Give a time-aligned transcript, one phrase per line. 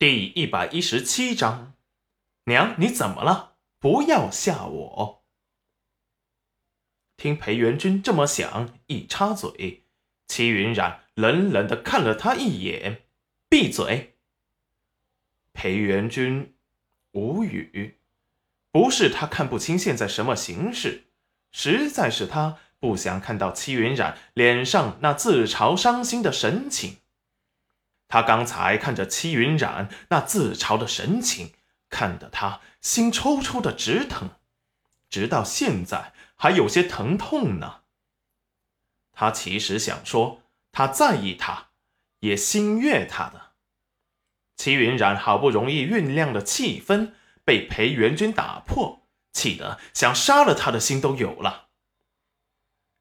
[0.00, 1.74] 第一百一十七章，
[2.44, 3.58] 娘，你怎么了？
[3.78, 5.26] 不要吓我！
[7.18, 9.84] 听裴元君这么想，一插嘴，
[10.26, 13.02] 齐云冉冷冷的看了他一眼，
[13.50, 14.16] 闭嘴。
[15.52, 16.56] 裴元君
[17.12, 18.00] 无语，
[18.72, 21.10] 不是他看不清现在什么形势，
[21.52, 26.96] 实在是他不想看到齐云冉脸上那自嘲伤心的神情。
[28.12, 31.52] 他刚才看着戚云染那自嘲的神情，
[31.88, 34.30] 看得他心抽抽的直疼，
[35.08, 37.82] 直到现在还有些疼痛呢。
[39.12, 41.68] 他其实想说，他在意他，
[42.18, 43.52] 也心悦他的。
[44.56, 47.12] 戚云染好不容易酝酿的气氛
[47.44, 51.68] 被裴元君打破，气得想杀了他的心都有了。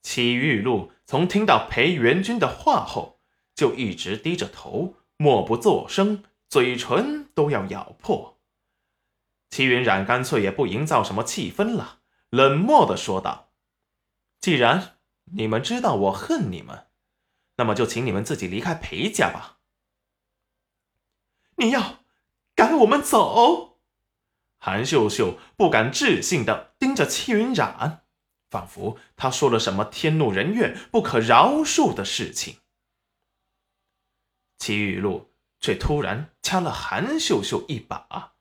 [0.00, 3.18] 戚玉露从听到裴元君的话后。
[3.54, 8.40] 就一直低着头，默不作声，嘴唇都要咬破。
[9.50, 13.52] 齐云冉干脆也不营造什么气氛了，冷漠的说道
[14.42, 16.88] ：“既然你们知道我恨你们，
[17.54, 19.60] 那么就请你们自己离开裴家吧。”
[21.58, 22.00] 你要
[22.56, 23.78] 赶我们走？
[24.58, 28.06] 韩秀秀不敢置信的盯着齐云染，
[28.50, 32.56] 仿佛他说了什么天怒人怨、不可饶恕的事情。
[34.62, 38.34] 齐玉露却突然掐了韩秀秀一把，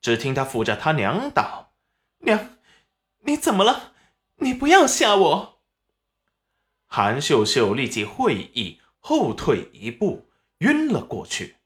[0.00, 1.74] 只听他扶着他娘道
[2.24, 2.56] ：“娘，
[3.26, 3.92] 你怎么了？
[4.36, 5.62] 你不要吓我。”
[6.88, 10.30] 韩秀秀立即会意，后退一步，
[10.60, 11.56] 晕了过去。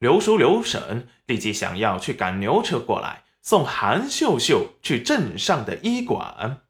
[0.00, 6.66] 刘叔、刘婶立即想要去赶牛车过来，送韩秀秀去镇上的医馆，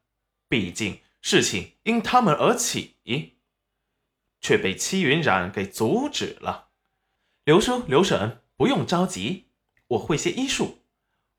[0.46, 3.35] 毕竟事情因他们而起。
[4.46, 6.68] 却被戚云染给阻止了。
[7.42, 9.48] 刘叔、刘婶不用着急，
[9.88, 10.84] 我会些医术。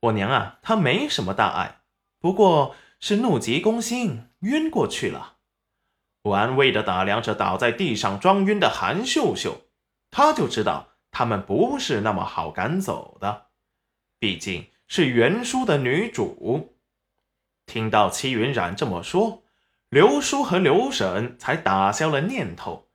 [0.01, 1.83] 我娘啊，她没什么大碍，
[2.19, 5.37] 不过是怒急攻心，晕过去了。
[6.23, 9.61] 我安慰地打量着倒在地上装晕的韩秀秀，
[10.11, 13.45] 他就知道他们不是那么好赶走的，
[14.19, 16.75] 毕竟是袁叔的女主。
[17.65, 19.43] 听到戚云染这么说，
[19.87, 22.86] 刘叔和刘婶才打消了念头。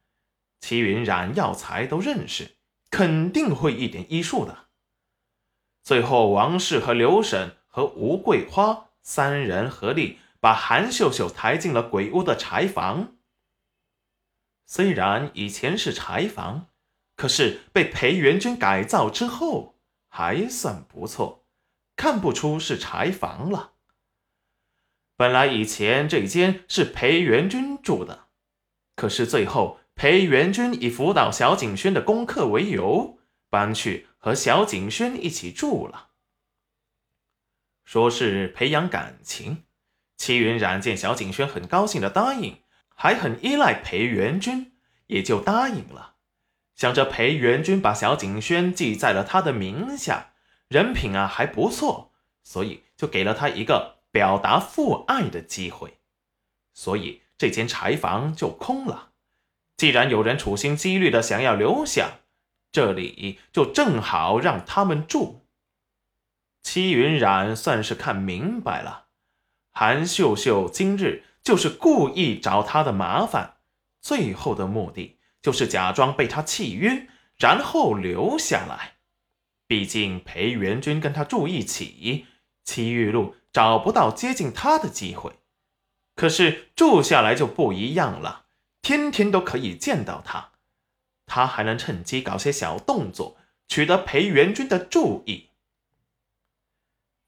[0.63, 2.57] 齐云染药材都认识，
[2.89, 4.69] 肯定会一点医术的。
[5.83, 13.17] 最后，王氏和刘婶和吴桂花三人合力把韩秀秀抬进了鬼屋的柴房。
[14.65, 16.69] 虽然以前是柴房，
[17.17, 21.45] 可是被裴元君改造之后还算不错，
[21.97, 23.73] 看不出是柴房了。
[25.17, 28.29] 本来以前这间是裴元君住的，
[28.95, 29.81] 可是最后。
[30.03, 36.09] 裴元君以辅导小景轩的功课为由，搬去和小景轩一起住了。
[37.85, 39.63] 说是培养感情，
[40.17, 42.63] 齐云冉见小景轩很高兴的答应，
[42.97, 44.73] 还很依赖裴元君，
[45.07, 46.17] 也就答应了。
[46.75, 50.33] 想着裴元君把小景轩记在了他的名下，
[50.67, 55.99] 人品啊还不错，所以就给了他一个表达父爱的机会，
[56.75, 59.12] 所以这间柴房就空了。
[59.83, 62.21] 既然有人处心积虑的想要留下，
[62.71, 65.45] 这里就正好让他们住。
[66.63, 69.07] 戚云染算是看明白了，
[69.73, 73.57] 韩秀秀今日就是故意找他的麻烦，
[74.01, 78.99] 最后的目的就是假装被他气晕，然后留下来。
[79.67, 82.27] 毕竟裴元君跟他住一起，
[82.63, 85.33] 戚玉露找不到接近他的机会，
[86.15, 88.43] 可是住下来就不一样了。
[88.83, 90.51] 天天都可以见到他，
[91.25, 93.37] 他还能趁机搞些小动作，
[93.69, 95.51] 取得裴元君的注意。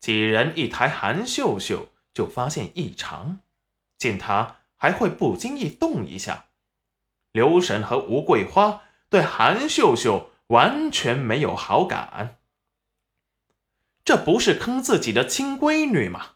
[0.00, 3.38] 几人一抬韩秀秀，就发现异常，
[3.96, 6.46] 见他还会不经意动一下。
[7.30, 12.38] 刘婶和吴桂花对韩秀秀完全没有好感，
[14.04, 16.32] 这不是坑自己的亲闺女吗？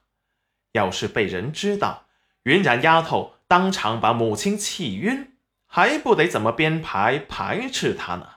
[0.72, 2.06] 要是被人知道，
[2.44, 3.37] 云染丫头。
[3.48, 5.32] 当场把母亲气晕，
[5.66, 8.28] 还不得怎么编排排斥他呢？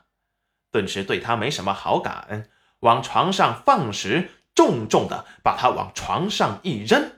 [0.72, 2.50] 顿时对他没什么好感，
[2.80, 7.12] 往床上放时，重重的把他往床上一扔。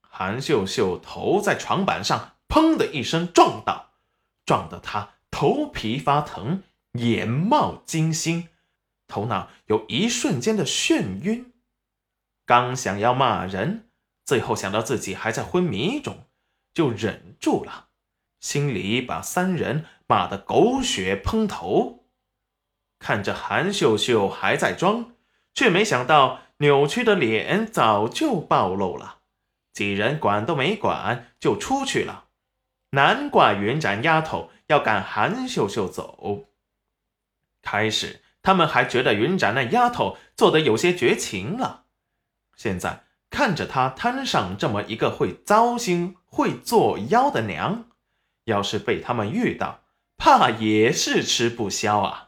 [0.00, 3.90] 韩秀秀头在床板上砰的一声撞到，
[4.46, 6.62] 撞得他头皮发疼，
[6.92, 8.48] 眼冒金星，
[9.06, 11.52] 头脑有一瞬间的眩晕。
[12.46, 13.90] 刚想要骂人，
[14.24, 16.26] 最后想到自己还在昏迷中。
[16.74, 17.86] 就忍住了，
[18.40, 22.04] 心里把三人骂得狗血喷头。
[22.98, 25.14] 看着韩秀秀还在装，
[25.54, 29.20] 却没想到扭曲的脸早就暴露了。
[29.72, 32.26] 几人管都没管就出去了。
[32.90, 36.46] 难怪云展丫头要赶韩秀秀走。
[37.60, 41.86] 开始他们还觉得云展那丫头做的有些绝情了，
[42.56, 47.86] 现在看着他摊上这么一个会糟心、会作妖的娘，
[48.44, 49.80] 要是被他们遇到，
[50.16, 52.23] 怕也是吃不消啊。